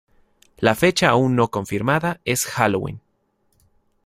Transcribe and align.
La 0.57 0.73
fecha 0.73 1.09
aún 1.11 1.35
no 1.35 1.51
confirmada 1.51 2.21
es 2.25 2.47
Halloween. 2.47 3.01